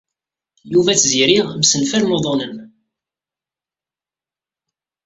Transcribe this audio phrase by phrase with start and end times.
[0.71, 2.55] Yuba ed Tiziri msenfalen uḍḍunen.